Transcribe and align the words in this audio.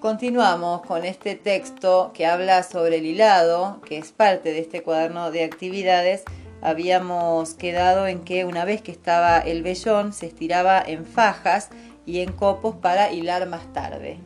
Continuamos 0.00 0.82
con 0.82 1.04
este 1.04 1.34
texto 1.34 2.12
que 2.14 2.24
habla 2.24 2.62
sobre 2.62 2.98
el 2.98 3.06
hilado, 3.06 3.80
que 3.80 3.98
es 3.98 4.12
parte 4.12 4.52
de 4.52 4.60
este 4.60 4.84
cuaderno 4.84 5.32
de 5.32 5.42
actividades. 5.42 6.22
Habíamos 6.62 7.54
quedado 7.54 8.06
en 8.06 8.20
que 8.20 8.44
una 8.44 8.64
vez 8.64 8.80
que 8.80 8.92
estaba 8.92 9.40
el 9.40 9.64
vellón 9.64 10.12
se 10.12 10.26
estiraba 10.26 10.80
en 10.80 11.04
fajas 11.04 11.70
y 12.06 12.20
en 12.20 12.30
copos 12.30 12.76
para 12.76 13.12
hilar 13.12 13.48
más 13.48 13.72
tarde. 13.72 14.18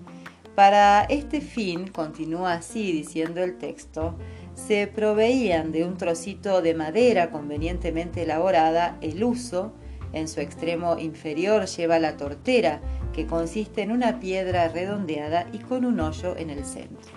Para 0.54 1.04
este 1.04 1.40
fin, 1.40 1.88
continúa 1.88 2.52
así 2.52 2.92
diciendo 2.92 3.42
el 3.42 3.56
texto, 3.56 4.14
se 4.54 4.86
proveían 4.88 5.72
de 5.72 5.86
un 5.86 5.96
trocito 5.96 6.60
de 6.60 6.74
madera 6.74 7.30
convenientemente 7.30 8.24
elaborada 8.24 8.98
el 9.00 9.24
uso, 9.24 9.72
en 10.12 10.28
su 10.28 10.40
extremo 10.40 10.98
inferior 10.98 11.64
lleva 11.64 11.98
la 11.98 12.18
tortera, 12.18 12.82
que 13.12 13.26
consiste 13.26 13.82
en 13.82 13.92
una 13.92 14.20
piedra 14.20 14.68
redondeada 14.68 15.46
y 15.52 15.58
con 15.58 15.84
un 15.84 16.00
hoyo 16.00 16.36
en 16.36 16.50
el 16.50 16.64
centro. 16.64 17.12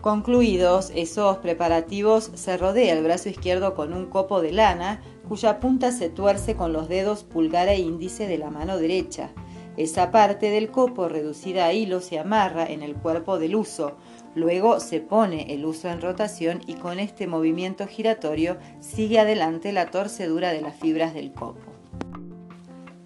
Concluidos 0.00 0.92
esos 0.94 1.38
preparativos, 1.38 2.30
se 2.34 2.56
rodea 2.56 2.94
el 2.94 3.02
brazo 3.02 3.28
izquierdo 3.28 3.74
con 3.74 3.92
un 3.92 4.06
copo 4.06 4.40
de 4.40 4.52
lana, 4.52 5.02
cuya 5.28 5.58
punta 5.58 5.90
se 5.90 6.08
tuerce 6.08 6.54
con 6.54 6.72
los 6.72 6.88
dedos 6.88 7.24
pulgar 7.24 7.68
e 7.68 7.78
índice 7.78 8.28
de 8.28 8.38
la 8.38 8.48
mano 8.48 8.78
derecha. 8.78 9.30
Esa 9.76 10.10
parte 10.10 10.50
del 10.50 10.70
copo 10.70 11.08
reducida 11.08 11.66
a 11.66 11.72
hilo 11.72 12.00
se 12.00 12.18
amarra 12.18 12.66
en 12.66 12.82
el 12.82 12.94
cuerpo 12.94 13.38
del 13.38 13.54
uso. 13.54 13.96
Luego 14.34 14.80
se 14.80 15.00
pone 15.00 15.52
el 15.52 15.64
uso 15.64 15.88
en 15.88 16.00
rotación 16.00 16.62
y 16.66 16.74
con 16.74 16.98
este 16.98 17.26
movimiento 17.26 17.86
giratorio 17.86 18.56
sigue 18.80 19.18
adelante 19.18 19.72
la 19.72 19.90
torcedura 19.90 20.52
de 20.52 20.62
las 20.62 20.74
fibras 20.76 21.12
del 21.12 21.32
copo. 21.32 21.77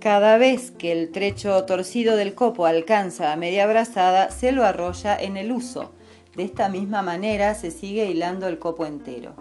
Cada 0.02 0.36
vez 0.36 0.72
que 0.72 0.90
el 0.90 1.12
trecho 1.12 1.64
torcido 1.64 2.16
del 2.16 2.34
copo 2.34 2.66
alcanza 2.66 3.32
a 3.32 3.36
media 3.36 3.68
brazada, 3.68 4.32
se 4.32 4.50
lo 4.50 4.64
arrolla 4.64 5.16
en 5.16 5.36
el 5.36 5.52
uso. 5.52 5.92
De 6.34 6.42
esta 6.42 6.68
misma 6.68 7.02
manera 7.02 7.54
se 7.54 7.70
sigue 7.70 8.06
hilando 8.06 8.48
el 8.48 8.58
copo 8.58 8.84
entero. 8.84 9.36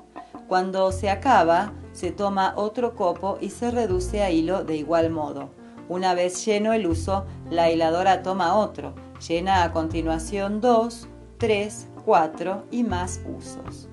Cuando 0.47 0.91
se 0.91 1.09
acaba, 1.09 1.73
se 1.93 2.11
toma 2.11 2.53
otro 2.57 2.93
copo 2.93 3.39
y 3.41 3.49
se 3.49 3.71
reduce 3.71 4.21
a 4.21 4.29
hilo 4.29 4.63
de 4.63 4.75
igual 4.75 5.09
modo. 5.09 5.49
Una 5.89 6.13
vez 6.13 6.45
lleno 6.45 6.73
el 6.73 6.85
uso, 6.85 7.25
la 7.49 7.71
hiladora 7.71 8.21
toma 8.21 8.55
otro, 8.55 8.93
llena 9.27 9.63
a 9.63 9.71
continuación 9.71 10.61
dos, 10.61 11.07
tres, 11.39 11.87
cuatro 12.05 12.65
y 12.69 12.83
más 12.83 13.19
usos. 13.35 13.89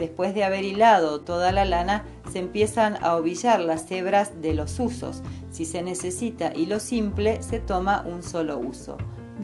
Después 0.00 0.34
de 0.34 0.44
haber 0.44 0.64
hilado 0.64 1.20
toda 1.20 1.52
la 1.52 1.66
lana, 1.66 2.06
se 2.32 2.38
empiezan 2.38 2.96
a 3.04 3.16
ovillar 3.16 3.60
las 3.60 3.90
hebras 3.92 4.40
de 4.40 4.54
los 4.54 4.80
usos. 4.80 5.20
Si 5.50 5.66
se 5.66 5.82
necesita 5.82 6.54
hilo 6.56 6.80
simple, 6.80 7.42
se 7.42 7.60
toma 7.60 8.02
un 8.06 8.22
solo 8.22 8.58
uso. 8.58 8.96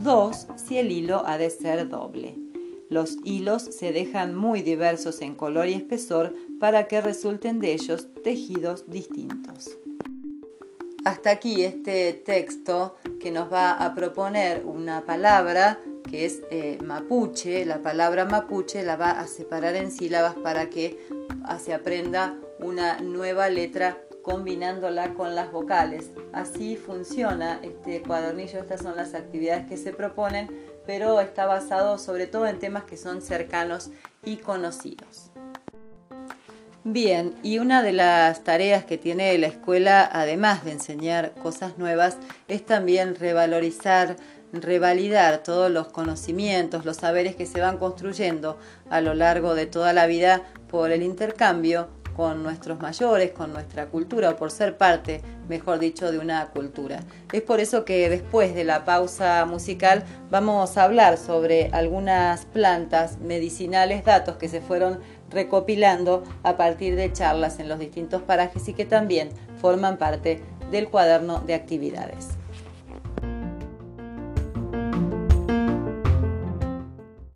Dos 0.03 0.47
si 0.57 0.79
el 0.79 0.91
hilo 0.91 1.23
ha 1.27 1.37
de 1.37 1.51
ser 1.51 1.91
doble. 1.91 2.39
Los 2.89 3.19
hilos 3.23 3.65
se 3.65 3.93
dejan 3.93 4.35
muy 4.35 4.63
diversos 4.63 5.21
en 5.21 5.35
color 5.35 5.69
y 5.69 5.75
espesor 5.75 6.33
para 6.59 6.89
que 6.89 7.03
resulten 7.03 7.61
de 7.61 7.75
ellos 7.75 8.09
tejidos 8.25 8.89
distintos. 8.89 9.77
Hasta 11.05 11.33
aquí 11.33 11.65
este 11.65 12.15
texto 12.15 12.97
que 13.21 13.31
nos 13.31 13.53
va 13.53 13.73
a 13.73 13.95
proponer 13.95 14.65
una 14.65 15.05
palabra 15.05 15.79
que 16.11 16.25
es 16.25 16.43
eh, 16.51 16.79
mapuche. 16.83 17.65
La 17.65 17.79
palabra 17.79 18.25
mapuche 18.25 18.83
la 18.83 18.97
va 18.97 19.13
a 19.13 19.27
separar 19.27 19.77
en 19.77 19.91
sílabas 19.91 20.35
para 20.37 20.71
que 20.71 20.99
se 21.59 21.75
aprenda 21.75 22.35
una 22.59 22.99
nueva 23.01 23.49
letra 23.49 23.99
combinándola 24.23 25.15
con 25.15 25.37
las 25.37 25.53
vocales. 25.53 26.11
Así 26.33 26.77
funciona 26.77 27.61
este 27.63 28.03
cuadernillo, 28.03 28.59
estas 28.59 28.83
son 28.83 28.97
las 28.97 29.15
actividades 29.15 29.67
que 29.67 29.77
se 29.77 29.93
proponen, 29.93 30.49
pero 30.85 31.21
está 31.21 31.47
basado 31.47 31.97
sobre 31.99 32.27
todo 32.27 32.47
en 32.49 32.59
temas 32.59 32.85
que 32.85 32.97
son 32.97 33.23
cercanos 33.23 33.91
y 34.25 34.39
conocidos. 34.39 35.31
Bien, 36.83 37.35
y 37.43 37.59
una 37.59 37.83
de 37.83 37.93
las 37.93 38.45
tareas 38.45 38.85
que 38.85 38.97
tiene 38.97 39.37
la 39.39 39.49
escuela, 39.49 40.09
además 40.13 40.65
de 40.65 40.73
enseñar 40.73 41.33
cosas 41.35 41.79
nuevas, 41.79 42.17
es 42.47 42.65
también 42.65 43.17
revalorizar, 43.17 44.17
revalidar 44.63 45.43
todos 45.43 45.71
los 45.71 45.89
conocimientos, 45.89 46.85
los 46.85 46.99
saberes 46.99 47.37
que 47.37 47.47
se 47.47 47.61
van 47.61 47.79
construyendo 47.79 48.59
a 48.91 49.01
lo 49.01 49.15
largo 49.15 49.55
de 49.55 49.67
toda 49.67 49.93
la 49.93 50.07
vida 50.07 50.43
por 50.69 50.91
el 50.91 51.03
intercambio 51.03 51.89
con 52.17 52.43
nuestros 52.43 52.81
mayores, 52.81 53.33
con 53.33 53.53
nuestra 53.53 53.87
cultura 53.87 54.31
o 54.31 54.37
por 54.37 54.51
ser 54.51 54.79
parte, 54.79 55.21
mejor 55.49 55.79
dicho, 55.79 56.11
de 56.11 56.19
una 56.19 56.47
cultura. 56.47 57.01
Es 57.31 57.43
por 57.43 57.61
eso 57.61 57.85
que 57.85 58.09
después 58.09 58.55
de 58.55 58.65
la 58.65 58.87
pausa 58.87 59.45
musical 59.45 60.03
vamos 60.31 60.79
a 60.79 60.85
hablar 60.85 61.19
sobre 61.19 61.69
algunas 61.73 62.47
plantas 62.47 63.19
medicinales, 63.19 64.03
datos 64.05 64.37
que 64.37 64.49
se 64.49 64.63
fueron 64.63 65.01
recopilando 65.31 66.25
a 66.43 66.57
partir 66.57 66.97
de 66.97 67.13
charlas 67.13 67.59
en 67.59 67.69
los 67.69 67.79
distintos 67.79 68.23
parajes 68.23 68.67
y 68.69 68.73
que 68.73 68.87
también 68.87 69.29
forman 69.61 69.99
parte 69.99 70.43
del 70.71 70.89
cuaderno 70.89 71.41
de 71.41 71.55
actividades. 71.55 72.29